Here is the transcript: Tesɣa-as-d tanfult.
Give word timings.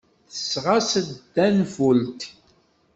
Tesɣa-as-d 0.31 1.07
tanfult. 1.33 2.21